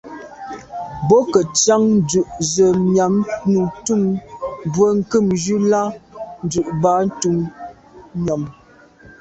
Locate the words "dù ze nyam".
2.09-3.15